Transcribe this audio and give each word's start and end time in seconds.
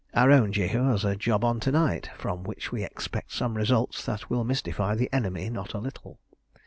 Our 0.15 0.31
own 0.31 0.51
Jehu 0.51 0.85
has 0.89 1.05
a 1.05 1.15
job 1.15 1.45
on 1.45 1.59
to 1.59 1.71
night, 1.71 2.09
from 2.17 2.41
which 2.43 2.71
we 2.71 2.83
expect 2.83 3.31
some 3.33 3.53
results 3.55 4.03
that 4.07 4.31
will 4.31 4.43
mystify 4.43 4.95
the 4.95 5.13
enemy 5.13 5.47
not 5.51 5.73
a 5.75 5.79
little. 5.79 6.17